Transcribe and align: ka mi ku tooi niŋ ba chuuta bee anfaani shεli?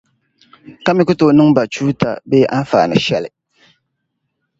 ka 0.83 0.91
mi 0.95 1.03
ku 1.07 1.13
tooi 1.19 1.35
niŋ 1.37 1.49
ba 1.55 1.63
chuuta 1.73 2.09
bee 2.29 2.45
anfaani 2.57 2.99
shεli? 3.05 3.29